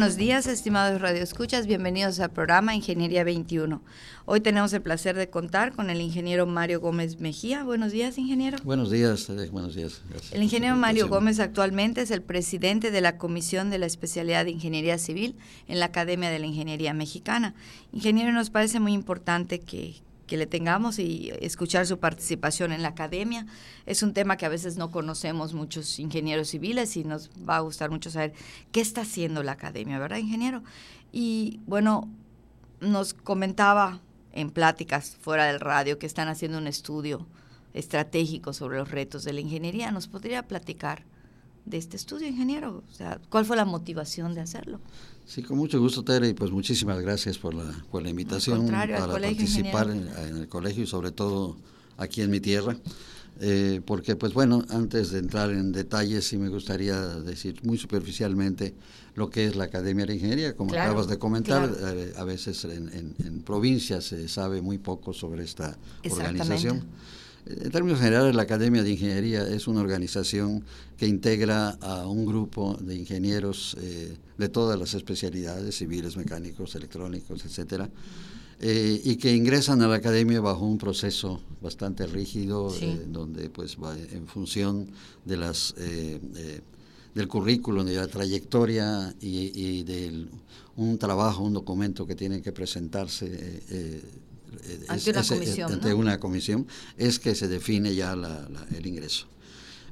Buenos 0.00 0.16
días, 0.16 0.46
estimados 0.46 0.98
radioescuchas, 0.98 1.66
bienvenidos 1.66 2.20
al 2.20 2.30
programa 2.30 2.74
Ingeniería 2.74 3.22
21. 3.22 3.82
Hoy 4.24 4.40
tenemos 4.40 4.72
el 4.72 4.80
placer 4.80 5.14
de 5.14 5.28
contar 5.28 5.76
con 5.76 5.90
el 5.90 6.00
ingeniero 6.00 6.46
Mario 6.46 6.80
Gómez 6.80 7.20
Mejía. 7.20 7.64
Buenos 7.64 7.92
días, 7.92 8.16
ingeniero. 8.16 8.56
Buenos 8.64 8.90
días, 8.90 9.28
eh, 9.28 9.50
buenos 9.52 9.74
días. 9.74 10.00
el 10.32 10.42
ingeniero 10.42 10.74
Mario 10.74 11.06
Gómez 11.08 11.38
actualmente 11.38 12.00
es 12.00 12.10
el 12.10 12.22
presidente 12.22 12.90
de 12.90 13.02
la 13.02 13.18
Comisión 13.18 13.68
de 13.68 13.78
la 13.78 13.84
Especialidad 13.84 14.46
de 14.46 14.52
Ingeniería 14.52 14.96
Civil 14.96 15.36
en 15.68 15.80
la 15.80 15.86
Academia 15.86 16.30
de 16.30 16.38
la 16.38 16.46
Ingeniería 16.46 16.94
Mexicana. 16.94 17.54
Ingeniero, 17.92 18.32
nos 18.32 18.48
parece 18.48 18.80
muy 18.80 18.94
importante 18.94 19.60
que, 19.60 19.96
que 20.30 20.36
le 20.36 20.46
tengamos 20.46 21.00
y 21.00 21.32
escuchar 21.40 21.88
su 21.88 21.98
participación 21.98 22.70
en 22.70 22.82
la 22.82 22.90
academia. 22.90 23.46
Es 23.84 24.04
un 24.04 24.14
tema 24.14 24.36
que 24.36 24.46
a 24.46 24.48
veces 24.48 24.76
no 24.76 24.92
conocemos 24.92 25.54
muchos 25.54 25.98
ingenieros 25.98 26.50
civiles 26.50 26.96
y 26.96 27.02
nos 27.02 27.30
va 27.30 27.56
a 27.56 27.60
gustar 27.60 27.90
mucho 27.90 28.12
saber 28.12 28.32
qué 28.70 28.80
está 28.80 29.00
haciendo 29.00 29.42
la 29.42 29.52
academia, 29.52 29.98
¿verdad, 29.98 30.18
ingeniero? 30.18 30.62
Y 31.10 31.58
bueno, 31.66 32.08
nos 32.80 33.12
comentaba 33.12 33.98
en 34.32 34.50
pláticas 34.50 35.16
fuera 35.20 35.46
del 35.46 35.58
radio 35.58 35.98
que 35.98 36.06
están 36.06 36.28
haciendo 36.28 36.58
un 36.58 36.68
estudio 36.68 37.26
estratégico 37.74 38.52
sobre 38.52 38.78
los 38.78 38.88
retos 38.88 39.24
de 39.24 39.32
la 39.32 39.40
ingeniería. 39.40 39.90
¿Nos 39.90 40.06
podría 40.06 40.46
platicar 40.46 41.02
de 41.64 41.76
este 41.78 41.96
estudio, 41.96 42.28
ingeniero? 42.28 42.82
O 42.90 42.94
sea, 42.94 43.20
¿cuál 43.28 43.44
fue 43.44 43.56
la 43.56 43.64
motivación 43.64 44.34
de 44.34 44.40
hacerlo? 44.40 44.80
Sí, 45.26 45.42
con 45.42 45.58
mucho 45.58 45.78
gusto, 45.78 46.02
Tere, 46.02 46.28
y 46.28 46.34
pues 46.34 46.50
muchísimas 46.50 47.00
gracias 47.00 47.38
por 47.38 47.54
la, 47.54 47.64
por 47.90 48.02
la 48.02 48.10
invitación 48.10 48.66
para 48.66 49.06
participar 49.06 49.90
en, 49.90 50.36
el 50.36 50.48
colegio 50.48 50.84
y 50.84 50.86
sobre 50.86 51.12
todo 51.12 51.56
aquí 51.96 52.22
en 52.22 52.30
mi 52.30 52.40
tierra. 52.40 52.76
Eh, 53.42 53.80
porque, 53.86 54.16
pues 54.16 54.34
bueno, 54.34 54.64
antes 54.68 55.12
de 55.12 55.18
entrar 55.20 55.50
en 55.50 55.72
detalles, 55.72 56.26
sí 56.26 56.36
me 56.36 56.48
gustaría 56.48 56.98
decir 57.00 57.60
muy 57.62 57.78
superficialmente 57.78 58.74
lo 59.14 59.30
que 59.30 59.46
es 59.46 59.56
la 59.56 59.64
Academia 59.64 60.04
de 60.04 60.14
Ingeniería. 60.14 60.56
Como 60.56 60.72
acabas 60.72 61.06
de 61.06 61.18
comentar, 61.18 61.70
eh, 61.78 62.12
a 62.16 62.24
veces 62.24 62.64
en, 62.64 63.14
en, 63.18 63.42
provincias 63.42 64.04
se 64.04 64.28
sabe 64.28 64.60
muy 64.60 64.78
poco 64.78 65.12
sobre 65.12 65.44
esta 65.44 65.78
organización. 66.10 66.84
En 67.46 67.70
términos 67.70 67.98
generales, 67.98 68.34
la 68.34 68.42
Academia 68.42 68.82
de 68.82 68.90
Ingeniería 68.90 69.46
es 69.48 69.66
una 69.66 69.80
organización 69.80 70.62
que 70.96 71.06
integra 71.06 71.70
a 71.80 72.06
un 72.06 72.26
grupo 72.26 72.76
de 72.80 72.94
ingenieros 72.96 73.76
eh, 73.80 74.16
de 74.36 74.48
todas 74.48 74.78
las 74.78 74.94
especialidades, 74.94 75.76
civiles, 75.76 76.16
mecánicos, 76.16 76.74
electrónicos, 76.74 77.44
etcétera, 77.44 77.88
eh, 78.60 79.00
y 79.02 79.16
que 79.16 79.34
ingresan 79.34 79.80
a 79.80 79.88
la 79.88 79.96
academia 79.96 80.40
bajo 80.40 80.66
un 80.66 80.76
proceso 80.76 81.40
bastante 81.62 82.06
rígido, 82.06 82.74
eh, 82.78 83.06
donde 83.08 83.48
pues 83.48 83.78
va 83.82 83.96
en 83.96 84.26
función 84.26 84.88
de 85.24 85.36
las 85.36 85.74
del 87.14 87.26
currículum, 87.26 87.86
de 87.86 87.96
la 87.96 88.06
trayectoria 88.06 89.14
y, 89.20 89.50
y 89.54 89.82
de 89.82 90.26
un 90.76 90.98
trabajo, 90.98 91.42
un 91.42 91.54
documento 91.54 92.06
que 92.06 92.14
tienen 92.14 92.42
que 92.42 92.52
presentarse 92.52 93.62
ante, 94.88 95.10
una, 95.10 95.22
comisión, 95.22 95.98
una 95.98 96.20
comisión, 96.20 96.66
es 96.96 97.18
que 97.18 97.34
se 97.34 97.48
define 97.48 97.94
ya 97.94 98.16
el 98.76 98.86
ingreso. 98.86 99.26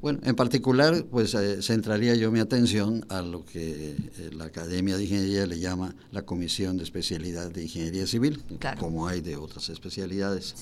Bueno, 0.00 0.20
en 0.22 0.36
particular, 0.36 1.04
pues 1.10 1.34
eh, 1.34 1.60
centraría 1.60 2.14
yo 2.14 2.30
mi 2.30 2.38
atención 2.38 3.04
a 3.08 3.20
lo 3.20 3.44
que 3.44 3.96
eh, 3.96 4.30
la 4.32 4.44
Academia 4.44 4.96
de 4.96 5.02
Ingeniería 5.02 5.44
le 5.46 5.58
llama 5.58 5.94
la 6.12 6.22
Comisión 6.22 6.76
de 6.76 6.84
Especialidad 6.84 7.50
de 7.50 7.64
Ingeniería 7.64 8.06
Civil, 8.06 8.40
como 8.78 9.08
hay 9.08 9.20
de 9.20 9.36
otras 9.36 9.68
especialidades. 9.70 10.54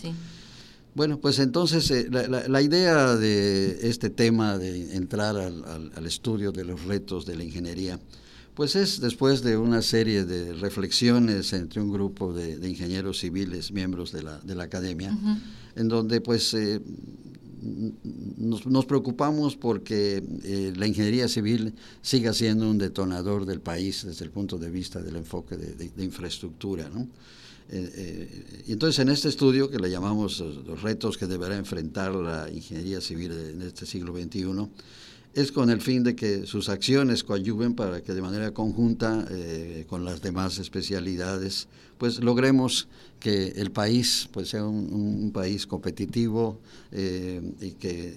Bueno, 0.95 1.21
pues 1.21 1.39
entonces 1.39 1.91
eh, 1.91 2.09
la, 2.11 2.63
idea 2.63 3.15
de 3.17 3.91
este 3.91 4.09
tema 4.09 4.57
de 4.57 4.97
entrar 4.97 5.37
al, 5.37 6.07
estudio 6.07 6.53
de 6.53 6.65
los 6.65 6.85
retos 6.85 7.27
de 7.27 7.37
la 7.37 7.45
ingeniería 7.45 8.01
pues 8.57 8.75
es 8.75 9.01
después 9.01 9.43
de 9.43 9.59
una 9.59 9.83
serie 9.83 10.25
de 10.25 10.55
reflexiones 10.55 11.53
entre 11.53 11.83
un 11.83 11.93
grupo 11.93 12.33
de, 12.33 12.67
ingenieros 12.67 13.19
civiles, 13.19 13.71
miembros 13.71 14.13
de 14.13 14.23
la, 14.23 14.39
de 14.41 14.55
la 14.55 14.65
academia, 14.65 15.17
en 15.77 15.89
donde 15.89 16.23
pues 16.23 16.55
eh, 16.55 16.81
nos, 18.39 18.87
preocupamos 18.87 19.57
porque 19.57 20.25
eh, 20.43 20.73
la 20.75 20.87
ingeniería 20.87 21.29
civil 21.29 21.75
siga 22.01 22.33
siendo 22.33 22.71
un 22.71 22.79
detonador 22.79 23.45
del 23.45 23.61
país 23.61 24.05
desde 24.07 24.25
el 24.25 24.31
punto 24.31 24.57
de 24.57 24.71
vista 24.71 25.03
del 25.03 25.17
enfoque 25.17 25.59
de, 25.59 26.03
infraestructura. 26.03 26.91
Eh, 27.69 28.65
y 28.69 28.73
entonces 28.73 29.01
en 29.01 29.11
este 29.11 29.29
estudio 29.29 29.69
que 29.69 29.79
le 29.79 29.91
llamamos 29.91 30.41
los 30.41 30.81
retos 30.81 31.19
que 31.19 31.27
deberá 31.27 31.59
enfrentar 31.59 32.15
la 32.15 32.51
ingeniería 32.51 33.03
civil 33.03 33.33
en 33.33 33.61
este 33.61 33.85
siglo 33.85 34.17
XXI, 34.17 34.47
es 35.37 35.53
con 35.53 35.69
el 35.69 35.83
fin 35.83 36.03
de 36.03 36.17
que 36.17 36.47
sus 36.47 36.71
acciones 36.71 37.23
coadyuven 37.23 37.75
para 37.75 38.01
que 38.01 38.15
de 38.15 38.23
manera 38.23 38.53
conjunta 38.53 39.27
eh, 39.31 39.85
con 39.87 40.03
las 40.03 40.23
demás 40.23 40.59
especialidades 40.59 41.69
pues 41.99 42.25
logremos 42.25 42.89
que 43.21 43.49
el 43.49 43.71
país 43.71 44.31
pues 44.33 44.49
sea 44.49 44.65
un, 44.65 45.31
país 45.35 45.67
competitivo 45.67 46.59
eh, 46.91 47.43
y 47.61 47.73
que 47.73 48.15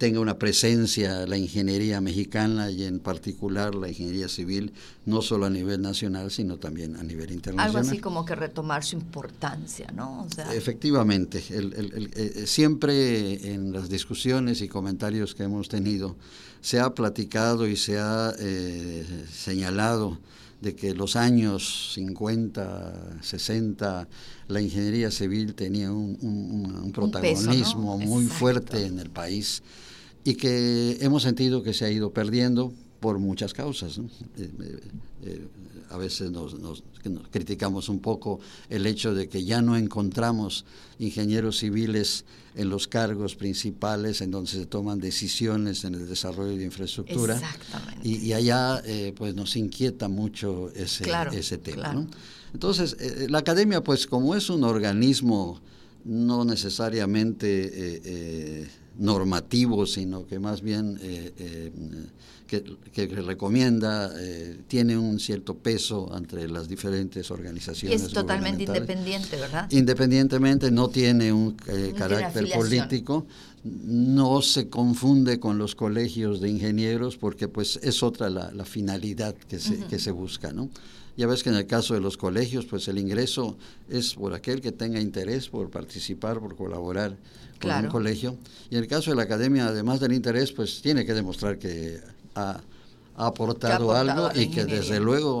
tenga 0.00 0.18
una 0.18 0.38
presencia 0.38 1.26
la 1.26 1.36
ingeniería 1.36 2.00
mexicana 2.00 2.70
y 2.70 2.84
en 2.84 3.00
particular 3.00 3.74
la 3.74 3.86
ingeniería 3.86 4.30
civil, 4.30 4.72
no 5.04 5.20
solo 5.20 5.44
a 5.44 5.50
nivel 5.50 5.82
nacional, 5.82 6.30
sino 6.30 6.56
también 6.56 6.96
a 6.96 7.02
nivel 7.02 7.30
internacional. 7.30 7.66
Algo 7.66 7.78
así 7.78 8.00
como 8.00 8.24
que 8.24 8.34
retomar 8.34 8.82
su 8.82 8.96
importancia, 8.96 9.92
¿no? 9.94 10.26
Efectivamente, 10.54 11.44
eh, 11.50 12.44
siempre 12.46 13.52
en 13.52 13.74
las 13.74 13.90
discusiones 13.90 14.62
y 14.62 14.68
comentarios 14.68 15.34
que 15.34 15.42
hemos 15.42 15.68
tenido, 15.68 16.16
se 16.62 16.80
ha 16.80 16.94
platicado 16.94 17.68
y 17.68 17.76
se 17.76 17.98
ha 17.98 18.32
eh, 18.38 19.04
señalado 19.30 20.18
de 20.60 20.74
que 20.74 20.94
los 20.94 21.16
años 21.16 21.92
50, 21.94 23.22
60, 23.22 24.08
la 24.48 24.60
ingeniería 24.60 25.10
civil 25.10 25.54
tenía 25.54 25.90
un, 25.90 26.90
protagonismo 26.94 27.98
muy 27.98 28.26
fuerte 28.26 28.86
en 28.86 28.98
el 28.98 29.10
país 29.10 29.62
y 30.24 30.34
que 30.34 30.98
hemos 31.00 31.22
sentido 31.22 31.62
que 31.62 31.72
se 31.72 31.86
ha 31.86 31.90
ido 31.90 32.12
perdiendo 32.12 32.74
por 33.00 33.18
muchas 33.18 33.52
causas. 33.52 33.98
Eh, 33.98 34.02
eh, 34.38 34.80
eh, 35.24 35.48
a 35.90 35.96
veces 35.96 36.30
nos, 36.30 36.54
criticamos 37.32 37.88
un 37.88 37.98
poco 37.98 38.38
el 38.68 38.86
hecho 38.86 39.12
de 39.12 39.28
que 39.28 39.42
ya 39.42 39.60
no 39.60 39.76
encontramos 39.76 40.64
ingenieros 41.00 41.58
civiles 41.58 42.24
en 42.54 42.68
los 42.68 42.86
cargos 42.86 43.34
principales 43.34 44.20
en 44.20 44.30
donde 44.30 44.50
se 44.50 44.66
toman 44.66 45.00
decisiones 45.00 45.84
en 45.84 45.94
el 45.94 46.08
desarrollo 46.08 46.56
de 46.56 46.64
infraestructura. 46.64 47.40
Y, 48.04 48.18
y, 48.18 48.32
allá 48.34 48.82
pues 49.16 49.34
nos 49.34 49.56
inquieta 49.56 50.08
mucho 50.08 50.70
ese, 50.76 51.10
ese 51.32 51.58
tema. 51.58 52.06
Entonces, 52.52 52.96
la 53.28 53.38
academia, 53.38 53.82
pues 53.82 54.06
como 54.06 54.36
es 54.36 54.48
un 54.48 54.62
organismo 54.62 55.60
no 56.04 56.44
necesariamente 56.44 58.68
normativo, 59.00 59.86
sino 59.86 60.26
que 60.26 60.38
más 60.38 60.60
bien 60.60 60.98
eh, 61.02 61.32
eh, 61.38 61.72
que, 62.92 63.06
recomienda, 63.06 64.12
eh, 64.18 64.60
tiene 64.68 64.98
un 64.98 65.18
cierto 65.18 65.54
peso 65.56 66.12
entre 66.16 66.48
las 66.48 66.68
diferentes 66.68 67.30
organizaciones. 67.30 68.02
Y 68.02 68.04
es 68.04 68.12
totalmente 68.12 68.64
independiente, 68.64 69.36
¿verdad? 69.36 69.66
Independientemente, 69.70 70.70
no 70.70 70.88
tiene 70.88 71.32
un 71.32 71.52
carácter 71.96 72.50
político, 72.52 73.26
no 73.64 74.42
se 74.42 74.68
confunde 74.68 75.40
con 75.40 75.58
los 75.58 75.74
colegios 75.74 76.40
de 76.40 76.50
ingenieros 76.50 77.16
porque 77.16 77.48
pues 77.48 77.78
es 77.82 78.02
otra 78.02 78.28
la, 78.28 78.64
finalidad 78.64 79.34
que 79.34 79.58
se, 79.58 79.78
que 79.86 79.98
se 79.98 80.10
busca, 80.10 80.52
¿no? 80.52 80.70
Ya 81.16 81.26
ves 81.26 81.42
que 81.42 81.50
en 81.50 81.56
el 81.56 81.66
caso 81.66 81.94
de 81.94 82.00
los 82.00 82.16
colegios, 82.16 82.66
pues 82.66 82.88
el 82.88 82.98
ingreso 82.98 83.58
es 83.88 84.14
por 84.14 84.34
aquel 84.34 84.60
que 84.60 84.72
tenga 84.72 85.00
interés 85.00 85.48
por 85.48 85.70
participar, 85.70 86.40
por 86.40 86.56
colaborar 86.56 87.16
con 87.60 87.70
un 87.72 87.86
colegio. 87.88 88.38
Y 88.70 88.76
en 88.76 88.82
el 88.82 88.88
caso 88.88 89.10
de 89.10 89.16
la 89.16 89.22
academia, 89.22 89.66
además 89.66 90.00
del 90.00 90.12
interés, 90.12 90.52
pues 90.52 90.80
tiene 90.82 91.04
que 91.04 91.14
demostrar 91.14 91.58
que 91.58 92.00
ha, 92.34 92.60
aportado, 93.16 93.94
algo 93.94 94.30
y 94.34 94.50
que 94.50 94.64
desde 94.64 94.98
luego 94.98 95.40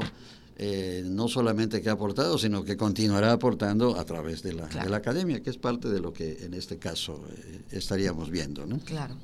eh, 0.58 1.02
no 1.06 1.28
solamente 1.28 1.80
que 1.80 1.88
ha 1.88 1.92
aportado, 1.92 2.36
sino 2.36 2.62
que 2.62 2.76
continuará 2.76 3.32
aportando 3.32 3.98
a 3.98 4.04
través 4.04 4.42
de 4.42 4.52
la, 4.52 4.66
de 4.66 4.90
la 4.90 4.98
academia, 4.98 5.42
que 5.42 5.48
es 5.48 5.56
parte 5.56 5.88
de 5.88 6.00
lo 6.00 6.12
que 6.12 6.44
en 6.44 6.52
este 6.52 6.76
caso 6.76 7.24
eh, 7.30 7.62
estaríamos 7.70 8.28
viendo. 8.28 8.66
¿no? 8.66 8.78
Claro. 8.80 9.14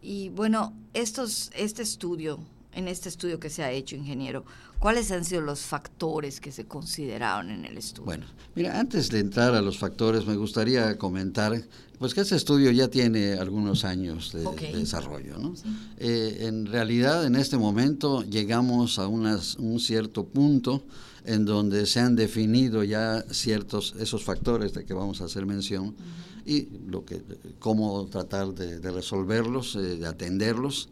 Y 0.00 0.30
bueno, 0.30 0.72
estos, 0.94 1.50
este 1.54 1.82
estudio 1.82 2.38
en 2.72 2.88
este 2.88 3.08
estudio 3.08 3.40
que 3.40 3.50
se 3.50 3.62
ha 3.62 3.70
hecho, 3.70 3.96
ingeniero, 3.96 4.44
¿cuáles 4.78 5.10
han 5.10 5.24
sido 5.24 5.40
los 5.40 5.60
factores 5.60 6.40
que 6.40 6.52
se 6.52 6.66
consideraron 6.66 7.50
en 7.50 7.64
el 7.64 7.78
estudio? 7.78 8.04
Bueno, 8.04 8.26
mira, 8.54 8.78
antes 8.78 9.08
de 9.10 9.20
entrar 9.20 9.54
a 9.54 9.62
los 9.62 9.78
factores, 9.78 10.26
me 10.26 10.36
gustaría 10.36 10.96
comentar 10.98 11.60
pues 11.98 12.14
que 12.14 12.20
este 12.20 12.36
estudio 12.36 12.70
ya 12.70 12.88
tiene 12.88 13.32
algunos 13.32 13.84
años 13.84 14.32
de, 14.32 14.44
desarrollo. 14.72 15.36
¿no? 15.38 15.54
Eh, 15.98 16.46
en 16.46 16.66
realidad, 16.66 17.26
en 17.26 17.34
este 17.34 17.56
momento 17.56 18.22
llegamos 18.22 19.00
a 19.00 19.08
un 19.08 19.80
cierto 19.80 20.24
punto 20.24 20.84
en 21.24 21.44
donde 21.44 21.86
se 21.86 22.00
han 22.00 22.14
definido 22.16 22.84
ya 22.84 23.22
ciertos 23.30 23.94
esos 23.98 24.24
factores 24.24 24.72
de 24.74 24.84
que 24.84 24.94
vamos 24.94 25.20
a 25.20 25.24
hacer 25.24 25.44
mención 25.44 25.94
y 26.46 26.68
lo 26.86 27.04
que 27.04 27.22
cómo 27.58 28.06
tratar 28.06 28.54
de, 28.54 28.90
resolverlos, 28.90 29.76
eh, 29.76 29.96
de 29.96 30.06
atenderlos, 30.06 30.88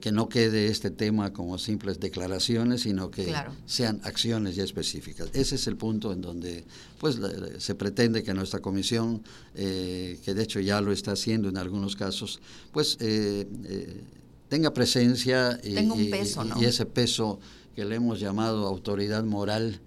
que 0.00 0.12
no 0.12 0.28
quede 0.28 0.68
este 0.68 0.90
tema 0.90 1.32
como 1.32 1.58
simples 1.58 2.00
declaraciones, 2.00 2.82
sino 2.82 3.10
que 3.10 3.34
sean 3.66 4.00
acciones 4.04 4.56
ya 4.56 4.64
específicas. 4.64 5.28
Ese 5.34 5.56
es 5.56 5.66
el 5.66 5.76
punto 5.76 6.12
en 6.12 6.22
donde 6.22 6.64
pues 6.98 7.18
se 7.58 7.74
pretende 7.74 8.22
que 8.22 8.32
nuestra 8.32 8.60
comisión, 8.60 9.22
eh, 9.54 10.18
que 10.24 10.32
de 10.32 10.42
hecho 10.42 10.60
ya 10.60 10.80
lo 10.80 10.92
está 10.92 11.12
haciendo 11.12 11.48
en 11.48 11.58
algunos 11.58 11.96
casos, 11.96 12.40
pues 12.72 12.96
tenga 14.48 14.72
presencia 14.72 15.60
y, 15.62 15.78
y 16.60 16.64
ese 16.64 16.86
peso 16.86 17.38
que 17.74 17.84
le 17.84 17.96
hemos 17.96 18.20
llamado 18.20 18.66
autoridad 18.66 19.24
moral 19.24 19.80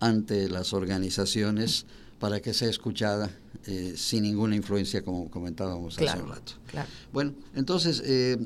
ante 0.00 0.48
las 0.48 0.72
organizaciones 0.72 1.86
para 2.22 2.40
que 2.40 2.54
sea 2.54 2.70
escuchada 2.70 3.36
eh, 3.66 3.94
sin 3.96 4.22
ninguna 4.22 4.54
influencia, 4.54 5.02
como 5.02 5.28
comentábamos 5.28 5.98
hace 5.98 6.22
un 6.22 6.28
rato. 6.28 6.52
Bueno, 7.12 7.32
entonces 7.56 8.00
eh, 8.06 8.38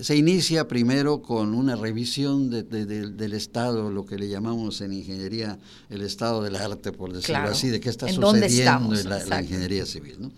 se, 0.00 0.16
inicia 0.16 0.66
primero 0.66 1.22
con 1.22 1.54
una 1.54 1.76
revisión 1.76 2.50
del 2.50 3.32
estado, 3.34 3.88
lo 3.88 4.04
que 4.04 4.18
le 4.18 4.28
llamamos 4.28 4.80
en 4.80 4.94
ingeniería 4.94 5.60
el 5.90 6.02
estado 6.02 6.42
del 6.42 6.56
arte, 6.56 6.90
por 6.90 7.12
decirlo 7.12 7.50
así, 7.50 7.68
de 7.68 7.78
qué 7.78 7.88
está 7.88 8.08
sucediendo 8.08 8.98
en 8.98 9.08
la, 9.08 9.40
ingeniería 9.40 9.86
civil. 9.86 10.32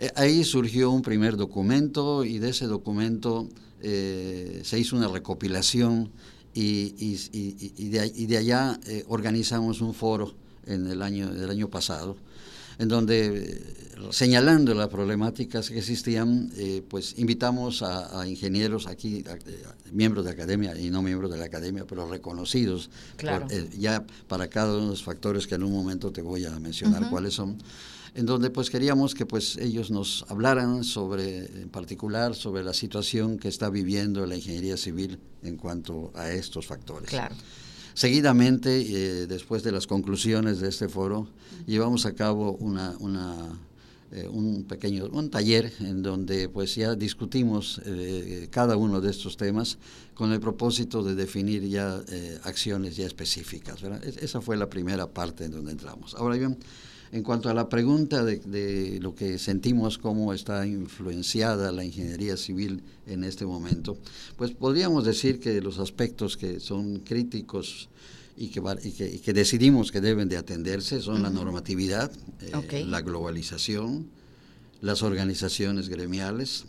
Eh, 0.00 0.10
ahí 0.16 0.42
surgió 0.42 0.90
un 0.90 1.02
primer 1.02 1.36
documento 1.36 2.24
y 2.24 2.40
de 2.40 2.50
ese 2.50 2.66
documento 2.66 3.48
se 3.80 4.78
hizo 4.80 4.96
una 4.96 5.06
recopilación 5.06 6.10
y, 6.54 6.92
y, 6.98 7.88
de, 8.26 8.36
allá 8.36 8.80
organizamos 9.06 9.80
un 9.80 9.94
foro 9.94 10.34
en 10.66 10.86
el 10.86 11.02
año, 11.02 11.30
el 11.30 11.48
año 11.50 11.68
pasado, 11.68 12.16
en 12.78 12.88
donde, 12.88 13.26
eh, 13.26 13.74
señalando 14.10 14.74
las 14.74 14.88
problemáticas 14.88 15.70
que 15.70 15.78
existían, 15.78 16.50
eh, 16.56 16.82
pues 16.86 17.18
invitamos 17.18 17.82
a, 17.82 18.26
ingenieros 18.28 18.86
aquí, 18.86 19.24
miembros 19.92 20.24
de 20.24 20.30
la 20.30 20.34
academia 20.34 20.78
y 20.78 20.90
no 20.90 21.02
miembros 21.02 21.30
de 21.30 21.38
la 21.38 21.46
academia, 21.46 21.84
pero 21.86 22.08
reconocidos, 22.08 22.90
ya 23.78 24.04
para 24.28 24.48
cada 24.48 24.74
uno 24.74 24.84
de 24.84 24.90
los 24.90 25.02
factores 25.02 25.46
que 25.46 25.54
en 25.54 25.62
un 25.62 25.72
momento 25.72 26.12
te 26.12 26.20
voy 26.20 26.44
a 26.44 26.58
mencionar 26.58 27.08
cuáles 27.08 27.34
son 27.34 27.56
en 28.16 28.24
donde 28.24 28.48
pues 28.48 28.70
queríamos 28.70 29.14
que 29.14 29.26
pues 29.26 29.58
ellos 29.58 29.90
nos 29.90 30.24
hablaran 30.28 30.84
sobre, 30.84 31.44
en 31.44 31.68
particular, 31.68 32.34
sobre 32.34 32.64
la 32.64 32.72
situación 32.72 33.38
que 33.38 33.48
está 33.48 33.68
viviendo 33.68 34.24
la 34.24 34.36
ingeniería 34.36 34.78
civil 34.78 35.18
en 35.42 35.58
cuanto 35.58 36.12
a 36.14 36.30
estos 36.30 36.66
factores. 36.66 37.10
Claro. 37.10 37.34
Seguidamente, 37.96 38.82
eh, 38.82 39.26
después 39.26 39.62
de 39.62 39.72
las 39.72 39.86
conclusiones 39.86 40.60
de 40.60 40.68
este 40.68 40.86
foro, 40.86 41.28
llevamos 41.66 42.04
a 42.04 42.12
cabo 42.12 42.52
una, 42.60 42.94
eh, 44.12 44.28
un 44.30 44.64
pequeño 44.64 45.06
un 45.06 45.30
taller 45.30 45.72
en 45.80 46.02
donde 46.02 46.50
pues 46.50 46.74
ya 46.74 46.94
discutimos 46.94 47.80
eh, 47.86 48.48
cada 48.50 48.76
uno 48.76 49.00
de 49.00 49.10
estos 49.10 49.38
temas 49.38 49.78
con 50.12 50.30
el 50.34 50.40
propósito 50.40 51.02
de 51.02 51.14
definir 51.14 51.66
ya 51.70 52.02
acciones 52.42 52.98
ya 52.98 53.06
específicas. 53.06 53.78
esa 54.20 54.42
fue 54.42 54.58
la 54.58 54.68
primera 54.68 55.06
parte 55.06 55.46
en 55.46 55.52
donde 55.52 55.72
entramos. 55.72 56.14
Ahora 56.16 56.36
bien, 56.36 56.58
en 57.12 57.22
cuanto 57.22 57.48
a 57.48 57.54
la 57.54 57.68
pregunta 57.68 58.24
de, 58.24 58.98
lo 59.00 59.14
que 59.14 59.38
sentimos, 59.38 59.98
cómo 59.98 60.32
está 60.32 60.66
influenciada 60.66 61.72
la 61.72 61.84
ingeniería 61.84 62.36
civil 62.36 62.82
en 63.06 63.24
este 63.24 63.46
momento, 63.46 63.96
pues 64.36 64.50
podríamos 64.52 65.04
decir 65.04 65.40
que 65.40 65.60
los 65.60 65.78
aspectos 65.78 66.36
que 66.36 66.60
son 66.60 67.00
críticos 67.00 67.88
y 68.36 68.48
que, 68.48 69.20
que, 69.20 69.32
decidimos 69.32 69.92
que 69.92 70.00
deben 70.00 70.28
de 70.28 70.36
atenderse 70.36 71.00
son 71.00 71.22
la 71.22 71.30
normatividad, 71.30 72.10
eh, 72.40 72.84
la 72.84 73.00
globalización, 73.00 74.08
las 74.82 75.02
organizaciones 75.02 75.88
gremiales, 75.88 76.66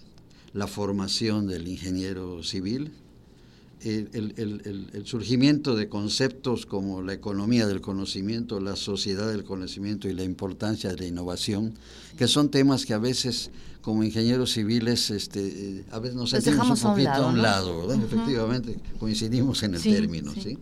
la 0.54 0.68
formación 0.68 1.48
del 1.48 1.68
ingeniero 1.68 2.42
civil, 2.44 2.92
el, 3.84 5.04
surgimiento 5.06 5.76
de 5.76 5.88
conceptos 5.88 6.66
como 6.66 7.02
la 7.02 7.14
economía 7.14 7.68
del 7.68 7.82
conocimiento, 7.82 8.60
la 8.60 8.76
sociedad 8.76 9.30
del 9.30 9.44
conocimiento 9.44 10.08
y 10.08 10.14
la 10.14 10.24
importancia 10.24 10.90
de 10.90 10.98
la 10.98 11.06
innovación, 11.06 11.74
que 12.18 12.28
son 12.28 12.50
temas 12.50 12.86
que 12.86 12.94
a 12.94 12.98
veces 12.98 13.52
como 13.82 14.04
ingenieros 14.04 14.52
civiles 14.52 15.12
este, 15.12 15.48
eh, 15.48 15.86
a 15.92 16.00
veces 16.00 16.16
nos 16.16 16.32
sentimos 16.32 16.70
un 16.70 16.92
poquito 16.92 17.10
a 17.10 17.28
un 17.28 17.42
lado, 17.42 17.94
efectivamente 17.94 18.78
coincidimos 19.00 19.64
en 19.64 19.76
el 19.76 19.82
término. 19.82 20.34
¿sí? 20.34 20.58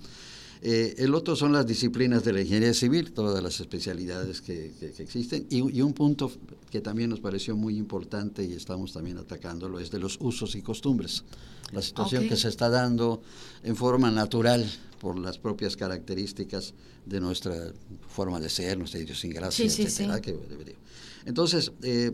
Eh, 0.67 0.95
el 0.97 1.13
otro 1.13 1.35
son 1.35 1.53
las 1.53 1.67
disciplinas 1.67 2.23
de 2.23 2.33
la 2.33 2.41
ingeniería 2.41 2.73
civil, 2.73 3.11
todas 3.11 3.43
las 3.43 3.59
especialidades 3.59 4.41
que, 4.41 4.73
existen, 4.97 5.45
y, 5.47 5.61
un 5.61 5.93
punto 5.93 6.31
que 6.71 6.81
también 6.81 7.11
nos 7.11 7.19
pareció 7.19 7.55
muy 7.55 7.77
importante 7.77 8.43
y 8.43 8.53
estamos 8.53 8.91
también 8.91 9.19
atacándolo 9.19 9.79
es 9.79 9.91
de 9.91 9.99
los 9.99 10.17
usos 10.19 10.55
y 10.55 10.63
costumbres. 10.63 11.23
La 11.71 11.83
situación 11.83 12.27
que 12.27 12.35
se 12.35 12.47
está 12.47 12.67
dando 12.71 13.21
en 13.61 13.75
forma 13.75 14.09
natural 14.09 14.65
por 14.99 15.19
las 15.19 15.37
propias 15.37 15.77
características 15.77 16.73
de 17.05 17.21
nuestra 17.21 17.71
forma 18.07 18.39
de 18.39 18.49
ser, 18.49 18.79
nuestra 18.79 18.99
idiosincrasia, 18.99 19.65
etcétera, 19.65 20.19
Entonces, 21.27 21.73
eh, 21.83 22.11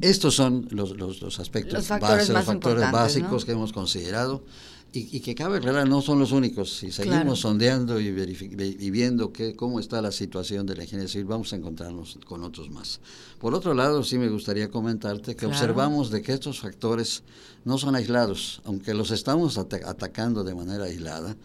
estos 0.00 0.34
son 0.34 0.66
los, 0.72 0.96
los, 0.96 1.38
aspectos 1.38 1.74
los 1.74 1.86
factores, 1.86 2.28
los 2.28 2.44
factores 2.44 2.90
básicos 2.90 3.44
que 3.44 3.52
hemos 3.52 3.72
considerado 3.72 4.42
y, 4.90 5.20
que 5.20 5.34
cabe 5.34 5.58
aclarar, 5.58 5.86
no 5.86 6.00
son 6.00 6.18
los 6.18 6.32
únicos. 6.32 6.78
Si 6.78 6.90
seguimos 6.90 7.40
sondeando 7.40 8.00
y, 8.00 8.10
viendo 8.90 9.32
que, 9.32 9.54
cómo 9.54 9.80
está 9.80 10.00
la 10.00 10.12
situación 10.12 10.66
de 10.66 10.76
la 10.76 10.84
ingeniería 10.84 11.12
civil, 11.12 11.26
vamos 11.26 11.52
a 11.52 11.56
encontrarnos 11.56 12.18
con 12.24 12.42
otros 12.42 12.70
más. 12.70 13.00
Por 13.38 13.54
otro 13.54 13.74
lado, 13.74 14.02
sí 14.02 14.18
me 14.18 14.28
gustaría 14.28 14.70
comentarte 14.70 15.36
que 15.36 15.46
observamos 15.46 16.10
de 16.10 16.22
que 16.22 16.32
estos 16.32 16.60
factores 16.60 17.22
no 17.64 17.76
son 17.76 17.96
aislados, 17.96 18.62
aunque 18.64 18.94
los 18.94 19.10
estamos 19.10 19.58
atacando 19.58 20.42
de 20.42 20.54
manera 20.54 20.84
aislada. 20.84 21.36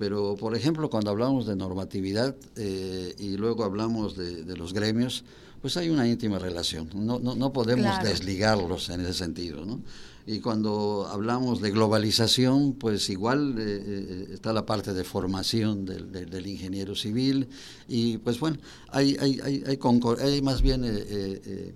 Pero, 0.00 0.34
por 0.34 0.56
ejemplo, 0.56 0.88
cuando 0.88 1.10
hablamos 1.10 1.46
de 1.46 1.54
normatividad 1.54 2.34
eh, 2.56 3.14
y 3.18 3.36
luego 3.36 3.64
hablamos 3.64 4.16
de, 4.16 4.56
los 4.56 4.72
gremios, 4.72 5.24
pues 5.60 5.76
hay 5.76 5.90
una 5.90 6.08
íntima 6.08 6.38
relación. 6.38 6.88
No, 6.94 7.18
no, 7.18 7.34
no 7.34 7.52
podemos 7.52 8.02
desligarlos 8.02 8.88
en 8.88 9.02
ese 9.02 9.12
sentido. 9.12 9.66
¿no? 9.66 9.82
Y 10.26 10.40
cuando 10.40 11.06
hablamos 11.10 11.60
de 11.60 11.70
globalización, 11.70 12.72
pues 12.72 13.10
igual 13.10 13.56
eh, 13.58 13.84
eh, 13.86 14.28
está 14.32 14.54
la 14.54 14.64
parte 14.64 14.94
de 14.94 15.04
formación 15.04 15.84
del, 15.84 16.10
del, 16.10 16.46
ingeniero 16.46 16.94
civil 16.94 17.48
y 17.86 18.16
pues 18.18 18.40
bueno, 18.40 18.56
hay, 18.88 19.18
hay, 19.20 19.38
hay, 19.42 19.64
hay, 19.66 19.78
hay 20.22 20.40
más 20.40 20.62
bien 20.62 20.82
eh, 20.86 21.74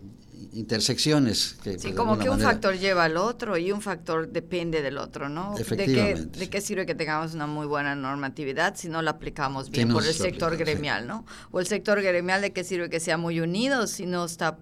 intersecciones. 0.53 1.57
Que, 1.63 1.79
sí, 1.79 1.93
como 1.93 2.19
que 2.19 2.31
un 2.31 2.41
factor 2.41 2.79
lleva 2.79 3.05
al 3.05 3.17
otro 3.17 3.57
y 3.57 3.73
un 3.73 3.81
factor 3.81 4.29
depende 4.29 4.83
del 4.83 4.99
otro, 4.99 5.29
¿no? 5.29 5.57
Efectivamente. 5.59 6.23
¿De 6.25 6.31
qué, 6.31 6.39
de 6.39 6.51
qué 6.51 6.61
sirve 6.61 6.87
que 6.87 6.95
tengamos 6.95 7.35
una 7.35 7.47
muy 7.47 7.67
buena 7.67 7.95
normatividad 7.95 8.77
si 8.77 8.89
no 8.89 9.03
la 9.03 9.13
aplicamos 9.13 9.71
bien 9.71 9.91
por 9.91 10.07
el 10.07 10.15
sector 10.15 10.57
gremial, 10.57 11.07
¿no? 11.07 11.25
O 11.51 11.61
el 11.61 11.67
sector 11.67 12.01
gremial, 12.03 12.43
¿de 12.43 12.53
qué 12.53 12.65
sirve 12.65 12.89
que 12.91 13.01
sea 13.01 13.17
muy 13.17 13.41
unido 13.41 13.87
si 13.87 14.07
no 14.07 14.25
está 14.25 14.59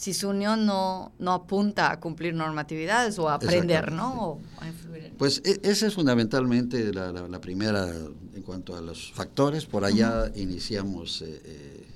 si 0.00 0.14
su 0.14 0.30
unión 0.30 0.64
no, 0.64 1.12
no 1.18 1.32
apunta 1.32 1.90
a 1.90 2.00
cumplir 2.00 2.32
normatividades 2.32 3.18
o 3.18 3.28
a 3.28 3.34
aprender, 3.34 3.92
¿no? 3.92 4.38
Pues 5.18 5.42
e, 5.44 5.60
esa 5.62 5.88
es 5.88 5.94
fundamentalmente 5.94 6.92
la, 6.92 7.12
la, 7.12 7.40
primera 7.40 7.86
en 8.34 8.42
cuanto 8.42 8.74
a 8.74 8.80
los 8.80 9.12
factores. 9.12 9.66
Por 9.66 9.84
allá 9.84 10.30
iniciamos 10.36 11.20
eh, 11.20 11.42
eh, 11.44 11.86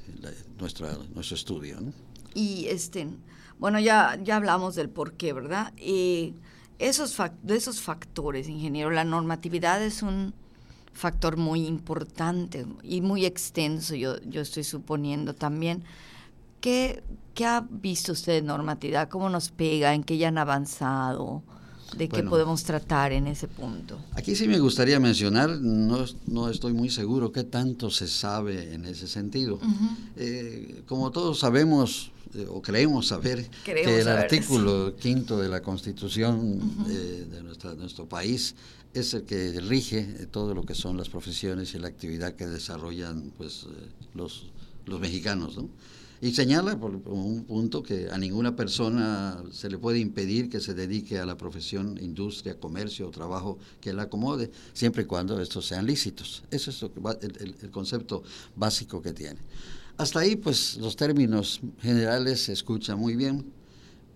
nuestra, 0.58 0.98
nuestro 1.14 1.36
estudio, 1.36 1.80
¿no? 1.80 1.92
Y 2.34 2.66
este, 2.68 3.08
bueno, 3.58 3.78
ya, 3.78 4.18
ya 4.22 4.36
hablamos 4.36 4.74
del 4.74 4.90
por 4.90 5.14
qué, 5.14 5.32
¿verdad? 5.32 5.72
Y 5.78 6.34
esos 6.78 7.16
de 7.42 7.56
esos 7.56 7.80
factores, 7.80 8.48
ingeniero, 8.48 8.90
la 8.90 9.04
normatividad 9.04 9.82
es 9.82 10.02
un 10.02 10.34
factor 10.92 11.36
muy 11.36 11.66
importante 11.66 12.66
y 12.82 13.00
muy 13.00 13.26
extenso, 13.26 13.94
yo, 13.94 14.20
yo 14.22 14.40
estoy 14.40 14.64
suponiendo 14.64 15.34
también. 15.34 15.84
¿Qué, 16.60 17.02
¿Qué 17.34 17.44
ha 17.46 17.66
visto 17.68 18.12
usted 18.12 18.34
de 18.34 18.42
normatividad? 18.42 19.08
¿Cómo 19.08 19.28
nos 19.28 19.50
pega? 19.50 19.94
¿En 19.94 20.02
qué 20.02 20.16
ya 20.16 20.28
han 20.28 20.38
avanzado? 20.38 21.42
¿De 21.96 22.08
qué 22.08 22.22
podemos 22.22 22.64
tratar 22.64 23.12
en 23.12 23.26
ese 23.26 23.48
punto? 23.48 23.98
Aquí 24.12 24.34
sí 24.34 24.48
me 24.48 24.58
gustaría 24.58 24.98
mencionar, 25.00 25.50
no, 25.50 26.04
no 26.26 26.48
estoy 26.50 26.72
muy 26.72 26.90
seguro 26.90 27.32
qué 27.32 27.44
tanto 27.44 27.90
se 27.90 28.08
sabe 28.08 28.74
en 28.74 28.84
ese 28.84 29.06
sentido. 29.06 29.60
Eh, 30.16 30.82
como 30.86 31.10
todos 31.10 31.38
sabemos, 31.38 32.10
eh, 32.34 32.46
o 32.48 32.60
creemos 32.60 33.08
saber, 33.08 33.48
que 33.64 34.00
el 34.00 34.08
artículo 34.08 34.94
quinto 34.96 35.38
de 35.38 35.48
la 35.48 35.62
Constitución 35.62 36.86
eh, 36.88 37.26
de 37.30 37.42
nuestra, 37.42 37.74
nuestro 37.74 38.06
país 38.06 38.54
es 38.92 39.14
el 39.14 39.24
que 39.24 39.60
rige 39.60 40.02
todo 40.30 40.54
lo 40.54 40.64
que 40.64 40.74
son 40.74 40.96
las 40.96 41.08
profesiones 41.08 41.74
y 41.74 41.78
la 41.78 41.88
actividad 41.88 42.34
que 42.34 42.46
desarrollan 42.46 43.32
pues 43.36 43.66
los, 44.14 44.46
los 44.86 45.00
mexicanos, 45.00 45.56
¿no? 45.56 45.68
Y 46.20 46.32
señala 46.32 46.78
por, 46.78 46.94
un 46.94 47.44
punto 47.44 47.82
que 47.82 48.08
a 48.10 48.18
ninguna 48.18 48.56
persona 48.56 49.42
se 49.50 49.68
le 49.68 49.78
puede 49.78 49.98
impedir 49.98 50.48
que 50.48 50.60
se 50.60 50.74
dedique 50.74 51.18
a 51.18 51.26
la 51.26 51.36
profesión, 51.36 51.98
industria, 52.00 52.58
comercio 52.58 53.08
o 53.08 53.10
trabajo 53.10 53.58
que 53.80 53.92
le 53.92 54.02
acomode, 54.02 54.50
siempre 54.72 55.02
y 55.02 55.06
cuando 55.06 55.40
estos 55.40 55.66
sean 55.66 55.86
lícitos. 55.86 56.44
Ese 56.50 56.70
es 56.70 56.82
el, 56.82 57.70
concepto 57.70 58.22
básico 58.56 59.02
que 59.02 59.12
tiene. 59.12 59.40
Hasta 59.96 60.20
ahí, 60.20 60.36
pues 60.36 60.76
los 60.78 60.96
términos 60.96 61.60
generales 61.80 62.44
se 62.44 62.52
escuchan 62.52 62.98
muy 62.98 63.16
bien. 63.16 63.44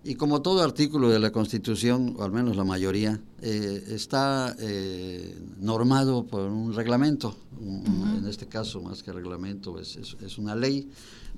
Y 0.09 0.15
como 0.15 0.41
todo 0.41 0.63
artículo 0.63 1.11
de 1.11 1.19
la 1.19 1.33
Constitución, 1.33 2.17
o 2.19 2.25
al 2.25 2.33
menos 2.33 2.57
la 2.57 2.65
mayoría, 2.65 3.21
eh, 3.43 3.85
está 3.89 4.57
eh, 4.59 5.37
normado 5.61 6.25
por 6.25 6.49
un 6.49 6.73
reglamento. 6.73 7.37
En 7.61 8.27
este 8.27 8.47
caso, 8.47 8.81
más 8.81 9.03
que 9.03 9.13
reglamento, 9.13 9.79
es, 9.79 9.99
es 10.25 10.39
una 10.39 10.57
ley 10.57 10.89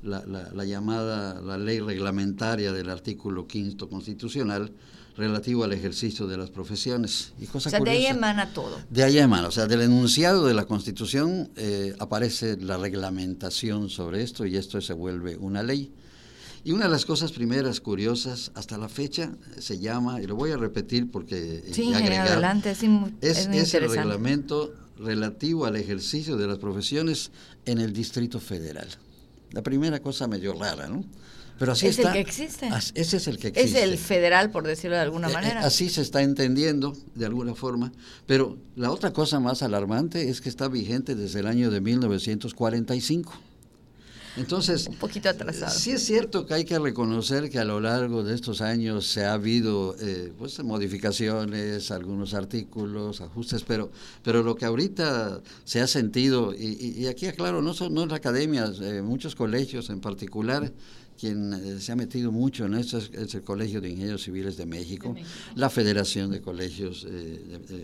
la, 0.03 0.65
llamada 0.65 1.41
la 1.41 1.59
ley 1.59 1.81
reglamentaria 1.81 2.73
del 2.73 2.91
artículo 2.91 3.49
quinto 3.49 3.89
constitucional 3.89 4.71
relativo 5.17 5.65
al 5.65 5.73
ejercicio 5.73 6.29
de 6.29 6.39
las 6.39 6.51
profesiones. 6.51 7.33
Y 7.41 7.47
cosa 7.47 7.69
o 7.69 7.71
sea, 7.71 7.81
de 7.81 7.91
ahí 7.91 8.07
emana 8.07 8.53
todo. 8.53 8.79
De 8.89 9.03
ahí 9.03 9.19
emana, 9.19 9.49
o 9.49 9.51
sea, 9.51 9.67
del 9.67 9.83
enunciado 9.83 10.47
de 10.47 10.55
la 10.55 10.65
Constitución 10.67 11.51
eh, 11.57 11.95
aparece 11.99 12.57
la 12.57 12.77
reglamentación 12.77 13.91
sobre 13.91 14.23
esto 14.23 14.47
y 14.47 14.57
esto 14.57 14.81
se 14.81 14.93
vuelve 14.93 15.37
una 15.37 15.65
ley. 15.65 15.93
Y 16.63 16.73
una 16.73 16.85
de 16.85 16.91
las 16.91 17.07
cosas 17.07 17.33
primeras 17.33 17.81
curiosas 17.81 18.51
hasta 18.55 18.77
la 18.77 18.89
fecha 18.89 19.33
se 19.59 19.79
llama, 19.79 20.21
y 20.21 20.27
lo 20.27 20.37
voy 20.37 20.51
a 20.51 20.57
repetir 20.57 21.11
porque 21.11 21.65
sí, 21.73 21.93
adelante, 21.95 22.71
es, 22.71 22.83
es, 23.23 23.47
es 23.47 23.75
el 23.75 23.91
reglamento 23.91 24.75
relativo 24.99 25.65
al 25.65 25.77
ejercicio 25.77 26.37
de 26.37 26.47
las 26.47 26.59
profesiones 26.59 27.31
en 27.65 27.79
el 27.79 27.93
Distrito 27.93 28.41
Federal. 28.41 28.89
La 29.53 29.63
primera 29.63 30.01
cosa 30.01 30.29
medio 30.29 30.53
rara, 30.53 30.87
¿no? 30.87 31.05
Pero 31.59 31.73
así 31.73 31.89
es 31.89 31.99
el 31.99 32.13
que 32.13 32.21
existe. 32.21 32.71
ese 32.95 33.17
es 33.19 33.29
el 33.29 33.37
que 33.39 33.49
existe. 33.49 33.79
Es 33.79 33.85
el 33.85 33.99
federal, 33.99 34.51
por 34.51 34.67
decirlo 34.67 34.97
de 34.97 35.03
alguna 35.03 35.29
eh, 35.29 35.31
eh, 35.31 35.35
manera. 35.35 35.61
así 35.61 35.91
se 35.91 36.01
está 36.01 36.23
entendiendo, 36.23 36.97
de 37.15 37.27
alguna 37.27 37.55
forma. 37.55 37.93
Pero 38.27 38.57
la 38.77 38.91
otra 38.91 39.13
cosa 39.13 39.41
más 39.41 39.63
alarmante 39.63 40.31
es 40.31 40.41
que 40.41 40.49
está 40.49 40.69
vigente 40.69 41.15
desde 41.15 41.41
el 41.41 41.47
año 41.47 41.71
de 41.71 41.83
1945. 41.83 43.33
Entonces, 44.37 44.87
un 44.87 44.97
poquito 44.97 45.29
atrasado. 45.29 45.77
Sí 45.77 45.91
es 45.91 46.05
cierto 46.05 46.47
que 46.47 46.55
hay 46.55 46.65
que 46.65 46.79
reconocer 46.79 47.51
que 47.51 47.59
a 47.59 47.65
lo 47.65 47.81
largo 47.81 48.23
de 48.23 48.35
estos 48.35 48.61
años 48.61 49.07
se 49.07 49.25
ha 49.25 49.33
habido 49.33 49.97
eh, 50.01 50.33
pues, 50.39 50.63
modificaciones, 50.63 51.91
algunos 51.91 52.35
artículos, 52.35 53.21
ajustes, 53.21 53.65
pero, 53.67 53.91
pero 54.23 54.43
lo 54.43 54.55
que 54.55 54.65
ahorita 54.65 55.41
se 55.65 55.81
ha 55.81 55.87
sentido, 55.87 56.55
y, 56.55 57.07
aquí 57.07 57.27
aclaro, 57.27 57.61
no, 57.61 57.75
son, 57.75 57.93
no 57.93 58.07
la 58.07 58.17
academia, 58.17 58.73
eh, 58.81 59.03
muchos 59.03 59.35
colegios 59.35 59.91
en 59.91 60.01
particular, 60.01 60.73
quien 61.19 61.53
eh, 61.53 61.81
se 61.81 61.93
ha 61.93 61.97
metido 61.97 62.33
mucho 62.33 62.65
en 62.65 62.75
esto 62.75 62.99
es, 62.99 63.35
el 63.35 63.43
Colegio 63.43 63.81
de 63.81 63.91
Ingenieros 63.91 64.23
Civiles 64.23 64.57
de 64.57 64.65
México, 64.65 65.15
la 65.55 65.69
Federación 65.69 66.31
de 66.31 66.41
Colegios 66.41 67.07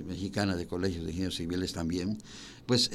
Mexicana 0.07 0.57
de 0.57 0.67
Colegios 0.67 1.05
de 1.05 1.11
Ingenieros 1.11 1.37
Civiles 1.37 1.73
también, 1.73 2.17
pues 2.65 2.91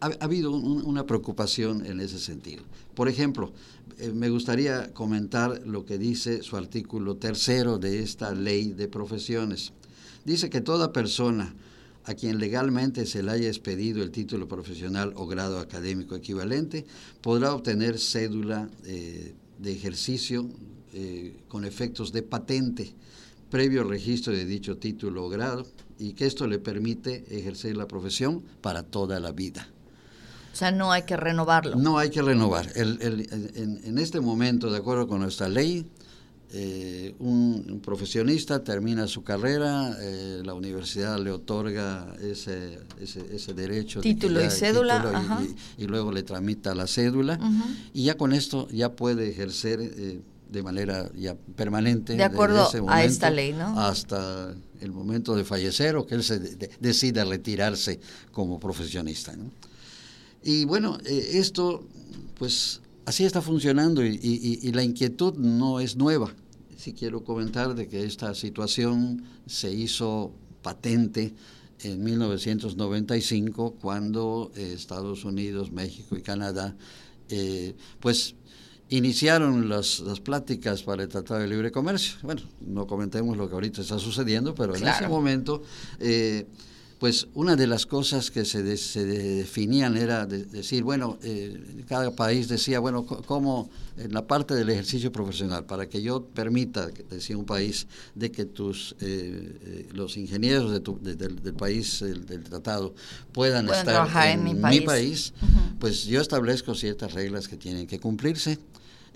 ha, 0.00 0.10
habido 0.20 0.50
una 0.52 1.06
preocupación 1.06 1.84
en 1.86 2.00
ese 2.00 2.18
sentido. 2.18 2.62
Por 2.94 3.08
ejemplo, 3.08 3.52
eh, 3.98 4.12
me 4.12 4.30
gustaría 4.30 4.92
comentar 4.92 5.66
lo 5.66 5.84
que 5.84 5.98
dice 5.98 6.42
su 6.42 6.56
artículo 6.56 7.16
tercero 7.16 7.78
de 7.78 8.02
esta 8.02 8.32
ley 8.32 8.72
de 8.72 8.88
profesiones. 8.88 9.72
Dice 10.24 10.50
que 10.50 10.60
toda 10.60 10.92
persona 10.92 11.54
a 12.04 12.14
quien 12.14 12.38
legalmente 12.38 13.04
se 13.06 13.22
le 13.22 13.32
haya 13.32 13.48
expedido 13.48 14.02
el 14.02 14.10
título 14.10 14.46
profesional 14.46 15.12
o 15.16 15.26
grado 15.26 15.58
académico 15.58 16.14
equivalente 16.14 16.86
podrá 17.20 17.52
obtener 17.52 17.98
cédula 17.98 18.70
eh, 18.84 19.34
de 19.58 19.72
ejercicio 19.72 20.48
eh, 20.94 21.36
con 21.48 21.64
efectos 21.64 22.12
de 22.12 22.22
patente 22.22 22.94
previo 23.50 23.84
registro 23.84 24.32
de 24.32 24.44
dicho 24.44 24.76
título 24.76 25.24
o 25.24 25.28
grado 25.28 25.66
y 25.98 26.12
que 26.12 26.26
esto 26.26 26.46
le 26.46 26.58
permite 26.58 27.24
ejercer 27.30 27.76
la 27.76 27.88
profesión 27.88 28.42
para 28.60 28.82
toda 28.82 29.20
la 29.20 29.32
vida. 29.32 29.68
O 30.56 30.58
sea, 30.58 30.70
no 30.70 30.90
hay 30.90 31.02
que 31.02 31.18
renovarlo. 31.18 31.76
No 31.76 31.98
hay 31.98 32.08
que 32.08 32.22
renovar. 32.22 32.72
El, 32.76 32.98
en, 33.84 33.98
este 33.98 34.20
momento, 34.20 34.70
de 34.70 34.78
acuerdo 34.78 35.06
con 35.06 35.20
nuestra 35.20 35.50
ley, 35.50 35.84
eh, 36.50 37.14
un, 37.18 37.82
profesionista 37.84 38.64
termina 38.64 39.06
su 39.06 39.22
carrera, 39.22 39.94
eh, 40.00 40.40
la 40.42 40.54
universidad 40.54 41.18
le 41.18 41.30
otorga 41.30 42.06
ese, 42.22 42.78
ese, 42.98 43.52
derecho. 43.52 44.00
Título 44.00 44.42
y 44.42 44.48
cédula. 44.48 45.44
y, 45.76 45.84
luego 45.84 46.10
le 46.10 46.22
tramita 46.22 46.74
la 46.74 46.86
cédula. 46.86 47.38
Y 47.92 48.04
ya 48.04 48.16
con 48.16 48.32
esto 48.32 48.66
ya 48.70 48.92
puede 48.92 49.28
ejercer 49.28 49.78
eh, 49.82 50.22
de 50.50 50.62
manera 50.62 51.10
ya 51.14 51.36
permanente. 51.54 52.14
De 52.14 52.24
acuerdo 52.24 52.66
a 52.88 53.04
esta 53.04 53.28
ley, 53.28 53.52
¿no? 53.52 53.78
Hasta 53.78 54.54
el 54.80 54.90
momento 54.90 55.36
de 55.36 55.44
fallecer 55.44 55.96
o 55.96 56.06
que 56.06 56.14
él 56.14 56.24
se 56.24 56.38
decida 56.80 57.26
retirarse 57.26 58.00
como 58.32 58.58
profesionista. 58.58 59.36
¿no? 59.36 59.50
Y 60.46 60.64
bueno, 60.64 60.96
eh, 61.04 61.30
esto, 61.32 61.84
pues 62.38 62.80
así 63.04 63.24
está 63.24 63.42
funcionando 63.42 64.04
y, 64.04 64.70
la 64.72 64.84
inquietud 64.84 65.34
no 65.34 65.80
es 65.80 65.96
nueva. 65.96 66.32
Sí 66.76 66.92
quiero 66.92 67.24
comentar 67.24 67.74
de 67.74 67.88
que 67.88 68.04
esta 68.04 68.32
situación 68.32 69.24
se 69.46 69.72
hizo 69.72 70.32
patente 70.62 71.34
en 71.82 72.04
1995 72.04 73.74
cuando 73.82 74.52
eh, 74.54 74.72
Estados 74.72 75.24
Unidos, 75.24 75.72
México 75.72 76.16
y 76.16 76.22
Canadá, 76.22 76.76
eh, 77.28 77.74
pues 77.98 78.36
iniciaron 78.88 79.68
las, 79.68 79.98
las, 79.98 80.20
pláticas 80.20 80.84
para 80.84 81.02
el 81.02 81.08
Tratado 81.08 81.40
de 81.40 81.48
Libre 81.48 81.72
Comercio. 81.72 82.18
Bueno, 82.22 82.42
no 82.60 82.86
comentemos 82.86 83.36
lo 83.36 83.48
que 83.48 83.54
ahorita 83.54 83.80
está 83.80 83.98
sucediendo, 83.98 84.54
pero 84.54 84.76
en 84.76 84.86
ese 84.86 85.08
momento 85.08 85.64
pues 86.98 87.28
una 87.34 87.56
de 87.56 87.66
las 87.66 87.84
cosas 87.84 88.30
que 88.30 88.44
se, 88.44 88.62
definían 88.62 89.96
era 89.96 90.24
decir, 90.26 90.82
bueno, 90.82 91.18
eh, 91.22 91.84
cada 91.86 92.10
país 92.10 92.48
decía, 92.48 92.80
bueno, 92.80 93.04
cómo 93.04 93.68
en 93.98 94.12
la 94.12 94.26
parte 94.26 94.54
del 94.54 94.70
ejercicio 94.70 95.12
profesional, 95.12 95.64
para 95.66 95.88
que 95.88 96.00
yo 96.00 96.24
permita, 96.24 96.88
decía 97.10 97.36
un 97.36 97.44
país, 97.44 97.86
de 98.14 98.30
que 98.30 98.46
tus 98.46 98.96
eh, 99.00 99.58
eh, 99.64 99.88
los 99.92 100.16
ingenieros 100.16 100.72
del, 100.72 101.54
país, 101.54 102.00
del 102.00 102.44
tratado, 102.44 102.94
puedan, 103.32 103.68
estar 103.68 104.08
en, 104.28 104.44
mi 104.44 104.80
país, 104.80 105.34
pues 105.78 106.04
yo 106.04 106.20
establezco 106.20 106.74
ciertas 106.74 107.12
reglas 107.12 107.46
que 107.46 107.56
tienen 107.56 107.86
que 107.86 107.98
cumplirse. 108.00 108.58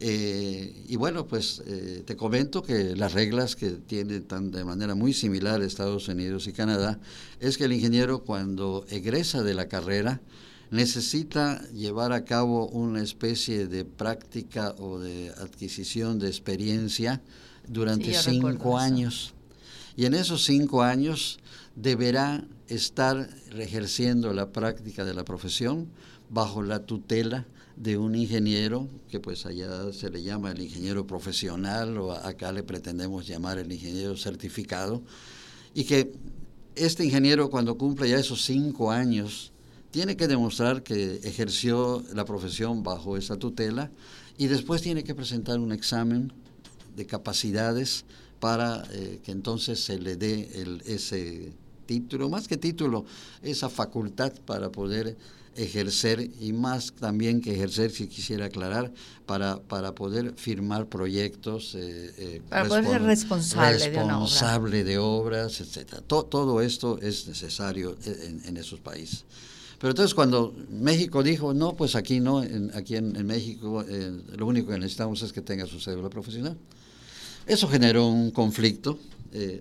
Eh, 0.03 0.85
y 0.89 0.97
bueno, 0.97 1.27
pues 1.27 1.63
eh, 1.67 2.03
te 2.07 2.17
comento 2.17 2.63
que 2.63 2.97
las 2.97 3.13
reglas 3.13 3.55
que 3.55 3.71
tienen 3.73 4.25
tan, 4.25 4.51
de 4.51 4.65
manera 4.65 4.95
muy 4.95 5.13
similar 5.13 5.61
Estados 5.61 6.09
Unidos 6.09 6.47
y 6.47 6.55
Canadá 6.55 6.99
es 7.39 7.59
que 7.59 7.65
el 7.65 7.75
ingeniero 7.75 8.25
cuando 8.25 8.87
egresa 8.89 9.43
de 9.43 9.53
la 9.53 9.69
carrera 9.69 10.23
necesita 10.71 11.69
llevar 11.73 12.13
a 12.13 12.25
cabo 12.25 12.69
una 12.69 13.03
especie 13.03 13.67
de 13.67 13.85
práctica 13.85 14.75
o 14.79 14.99
de 14.99 15.31
adquisición 15.37 16.19
de 16.19 16.29
experiencia 16.29 17.21
durante 17.69 18.15
cinco 18.15 18.79
años. 18.79 19.35
Y 19.97 20.05
en 20.05 20.15
esos 20.15 20.45
cinco 20.45 20.83
años 20.83 21.39
deberá 21.75 22.45
estar 22.69 23.29
ejerciendo 23.57 24.33
la 24.33 24.51
práctica 24.53 25.05
de 25.05 25.15
la 25.15 25.25
profesión 25.25 25.89
bajo 26.29 26.63
la 26.63 26.87
tutela 26.87 27.47
de 27.77 27.97
un 27.97 28.15
ingeniero, 28.15 28.89
que 29.09 29.21
pues 29.21 29.47
allá 29.47 29.93
se 29.93 30.11
le 30.11 30.23
llama 30.23 30.53
el 30.53 30.61
ingeniero 30.61 31.07
profesional 31.07 31.97
o 31.99 32.13
acá 32.13 32.53
le 32.53 32.63
pretendemos 32.63 33.27
llamar 33.27 33.59
el 33.59 33.73
ingeniero 33.73 34.17
certificado, 34.17 35.03
y 35.75 35.85
que 35.85 36.13
este 36.77 37.05
ingeniero 37.05 37.51
cuando 37.51 37.77
cumple 37.77 38.09
ya 38.09 38.19
esos 38.19 38.45
cinco 38.45 38.91
años 38.91 39.53
tiene 39.91 40.17
que 40.17 40.29
demostrar 40.29 40.83
que 40.83 41.21
ejerció 41.25 42.05
la 42.15 42.25
profesión 42.25 42.83
bajo 42.83 43.17
esa 43.17 43.37
tutela 43.37 43.91
y 44.39 44.47
después 44.47 44.83
tiene 44.83 45.03
que 45.03 45.15
presentar 45.15 45.59
un 45.59 45.73
examen 45.73 46.33
de 46.97 47.07
capacidades 47.07 48.05
para 48.41 48.83
eh, 48.93 49.21
que 49.23 49.33
entonces 49.33 49.85
se 49.85 49.99
le 49.99 50.17
dé 50.17 50.51
el, 50.55 50.83
ese 50.87 51.53
título, 51.87 52.29
más 52.29 52.49
que 52.49 52.57
título, 52.57 53.05
esa 53.43 53.69
facultad 53.69 54.33
para 54.47 54.71
poder 54.71 55.17
ejercer 55.57 56.31
y 56.41 56.53
más 56.53 56.93
también 56.93 57.41
que 57.41 57.53
ejercer, 57.53 57.91
si 57.91 58.07
quisiera 58.07 58.47
aclarar, 58.47 58.93
para, 59.27 59.61
para 59.61 59.95
poder 59.95 60.33
firmar 60.35 60.87
proyectos. 60.87 61.75
Eh, 61.75 62.15
eh, 62.17 62.43
para 62.49 62.67
poder 62.67 62.87
ser 62.87 63.03
responsable, 63.03 63.91
de, 63.91 63.99
una 63.99 64.23
obra. 64.23 64.85
de 64.85 64.99
obras, 64.99 65.61
etcétera. 65.61 66.03
todo 66.03 66.61
esto 66.63 66.99
es 67.01 67.27
necesario 67.27 67.97
en, 68.05 68.43
en, 68.47 68.57
esos 68.57 68.81
países. 68.81 69.25
Pero 69.81 69.93
entonces 69.93 70.15
cuando 70.15 70.55
México 70.71 71.23
dijo, 71.23 71.55
no, 71.55 71.75
pues 71.75 71.95
aquí 71.95 72.21
no, 72.21 72.45
aquí 72.75 72.97
en, 72.97 73.27
México 73.27 73.83
eh, 73.89 74.13
lo 74.37 74.47
único 74.47 74.71
que 74.71 74.79
necesitamos 74.79 75.23
es 75.23 75.33
que 75.33 75.41
tenga 75.41 75.67
su 75.67 75.81
cédula 75.81 76.11
profesional. 76.11 76.57
Eso 77.47 77.69
generó 77.69 78.07
un 78.09 78.31
conflicto, 78.31 78.99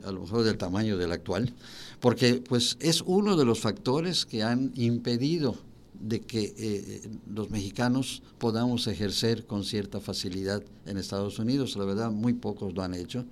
a 0.04 0.12
lo 0.12 0.22
mejor 0.22 0.44
del 0.44 0.58
tamaño 0.58 0.98
del 0.98 1.12
actual, 1.12 1.54
porque 2.00 2.36
pues 2.36 2.78
es 2.80 3.02
uno 3.06 3.36
de 3.36 3.46
los 3.46 3.60
factores 3.60 4.26
que 4.26 4.44
han 4.44 4.72
impedido 4.76 5.56
de 6.00 6.22
que 6.22 6.54
eh, 6.58 7.02
los 7.34 7.50
mexicanos 7.50 8.24
podamos 8.38 8.88
ejercer 8.88 9.46
con 9.46 9.64
cierta 9.64 10.00
facilidad 10.00 10.64
en 10.86 10.98
Estados 10.98 11.40
Unidos. 11.40 11.76
La 11.76 11.86
verdad, 11.86 12.10
muy 12.12 12.34
pocos 12.34 12.74
lo 12.74 12.84
han 12.84 12.94
hecho. 12.94 13.26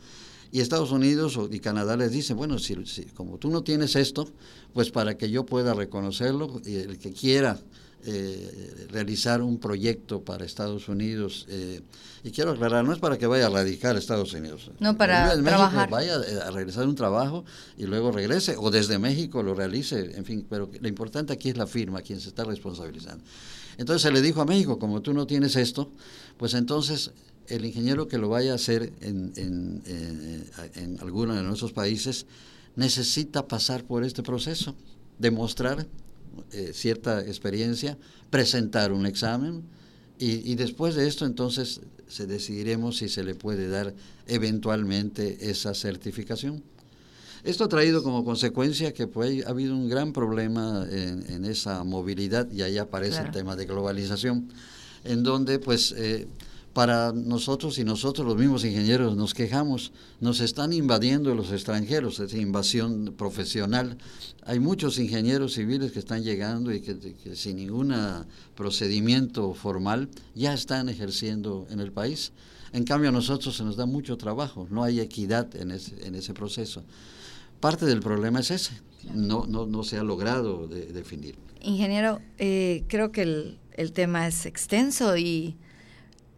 Y 0.51 0.61
Estados 0.61 0.91
Unidos 0.91 1.39
y 1.51 1.59
Canadá 1.59 1.97
les 1.97 2.11
dicen, 2.11 2.37
bueno, 2.37 2.57
si, 2.59 2.75
como 3.15 3.37
tú 3.37 3.49
no 3.49 3.63
tienes 3.63 3.95
esto, 3.95 4.29
pues 4.73 4.91
para 4.91 5.17
que 5.17 5.29
yo 5.29 5.45
pueda 5.45 5.73
reconocerlo, 5.73 6.61
el 6.65 6.97
que 6.97 7.11
quiera 7.11 7.59
eh, 8.05 8.87
realizar 8.89 9.41
un 9.41 9.59
proyecto 9.59 10.21
para 10.21 10.45
Estados 10.45 10.87
Unidos, 10.87 11.45
eh, 11.49 11.81
y 12.23 12.31
quiero 12.31 12.51
aclarar, 12.51 12.85
no 12.85 12.93
es 12.93 12.99
para 12.99 13.17
que 13.17 13.27
vaya 13.27 13.47
a 13.47 13.49
radicar 13.49 13.95
a 13.95 13.99
Estados 13.99 14.33
Unidos. 14.33 14.71
No, 14.79 14.97
para 14.97 15.33
trabajar. 15.41 15.89
Vaya 15.89 16.15
eh, 16.15 16.39
a 16.45 16.51
realizar 16.51 16.87
un 16.87 16.95
trabajo 16.95 17.43
y 17.77 17.85
luego 17.85 18.11
regrese, 18.11 18.55
o 18.57 18.71
desde 18.71 18.99
México 18.99 19.43
lo 19.43 19.55
realice, 19.55 20.15
en 20.15 20.25
fin, 20.25 20.45
pero 20.49 20.69
lo 20.79 20.87
importante 20.87 21.33
aquí 21.33 21.49
es 21.49 21.57
la 21.57 21.67
firma, 21.67 22.01
quien 22.01 22.19
se 22.19 22.29
está 22.29 22.43
responsabilizando. 22.43 23.23
Entonces 23.77 24.01
se 24.01 24.11
le 24.11 24.21
dijo 24.21 24.41
a 24.41 24.45
México, 24.45 24.79
como 24.79 25.01
tú 25.01 25.13
no 25.13 25.27
tienes 25.27 25.55
esto, 25.55 25.91
pues 26.37 26.53
entonces 26.53 27.11
el 27.47 27.65
ingeniero 27.65 28.07
que 28.07 28.17
lo 28.17 28.29
vaya 28.29 28.53
a 28.53 28.55
hacer 28.55 28.93
en, 29.01 29.33
en, 29.35 29.83
en 30.75 30.99
alguno 30.99 31.35
de 31.35 31.43
nuestros 31.43 31.73
países 31.73 32.25
necesita 32.75 33.47
pasar 33.47 33.83
por 33.83 34.03
este 34.03 34.23
proceso, 34.23 34.75
demostrar 35.19 35.87
eh, 36.51 36.71
cierta 36.73 37.21
experiencia, 37.21 37.97
presentar 38.29 38.91
un 38.91 39.05
examen 39.05 39.63
y, 40.19 40.55
después 40.55 40.95
de 40.95 41.07
esto 41.07 41.25
entonces 41.25 41.81
se 42.07 42.25
decidiremos 42.25 42.97
si 42.97 43.07
se 43.07 43.23
le 43.23 43.35
puede 43.35 43.69
dar 43.69 43.93
eventualmente 44.25 45.49
esa 45.51 45.75
certificación. 45.75 46.63
Esto 47.43 47.65
ha 47.65 47.69
traído 47.69 48.01
como 48.01 48.25
consecuencia 48.25 48.93
que 48.93 49.05
pues, 49.05 49.45
ha 49.45 49.49
habido 49.49 49.75
un 49.75 49.87
gran 49.87 50.13
problema 50.13 50.87
en, 50.89 51.45
esa 51.45 51.83
movilidad 51.83 52.51
y 52.51 52.63
ahí 52.63 52.79
aparece 52.79 53.21
el 53.21 53.31
tema 53.31 53.55
de 53.55 53.65
globalización, 53.65 54.49
en 55.03 55.21
donde 55.21 55.59
pues 55.59 55.93
eh, 55.95 56.27
para 56.77 57.11
nosotros 57.11 57.79
y 57.79 57.83
nosotros 57.83 58.27
los 58.27 58.37
mismos 58.37 58.63
ingenieros 58.63 59.17
nos 59.17 59.33
quejamos, 59.33 59.91
nos 60.19 60.41
están 60.41 60.73
invadiendo 60.73 61.33
los 61.33 61.51
extranjeros, 61.51 62.19
esa 62.19 62.37
invasión 62.37 63.15
profesional. 63.17 63.97
Hay 64.45 64.59
muchos 64.59 64.99
ingenieros 64.99 65.55
civiles 65.55 65.91
que 65.91 65.97
están 65.97 66.21
llegando 66.21 66.71
y 66.71 66.81
que, 66.81 67.35
sin 67.35 67.55
ningún 67.55 67.95
procedimiento 68.53 69.55
formal 69.55 70.07
ya 70.35 70.53
están 70.53 70.87
ejerciendo 70.87 71.65
en 71.71 71.79
el 71.79 71.91
país. 71.91 72.31
En 72.73 72.83
cambio 72.83 73.09
a 73.09 73.11
nosotros 73.11 73.57
se 73.57 73.63
nos 73.63 73.75
da 73.75 73.87
mucho 73.87 74.15
trabajo, 74.15 74.67
no 74.69 74.83
hay 74.83 74.99
equidad 74.99 75.55
en 75.55 75.71
ese, 75.71 76.05
en 76.05 76.13
ese 76.13 76.35
proceso. 76.35 76.83
Parte 77.59 77.87
del 77.87 78.01
problema 78.01 78.41
es 78.41 78.51
ese, 78.51 78.73
no, 79.15 79.47
no, 79.47 79.65
no 79.65 79.83
se 79.83 79.97
ha 79.97 80.03
logrado 80.03 80.67
definir. 80.67 81.37
Ingeniero, 81.59 82.21
eh, 82.37 82.83
creo 82.87 83.11
que 83.11 83.23
el, 83.23 83.57
el 83.73 83.93
tema 83.93 84.27
es 84.27 84.45
extenso 84.45 85.17
y 85.17 85.57